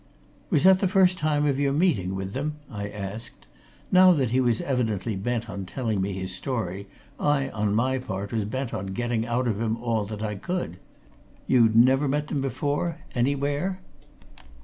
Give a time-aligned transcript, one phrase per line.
[0.49, 3.45] "Was that the first time of your meeting with them?" I asked.
[3.91, 6.87] Now that he was evidently bent on telling me his story,
[7.19, 10.77] I, on my part, was bent on getting out of him all that I could.
[11.45, 13.79] "You'd never met them before anywhere?"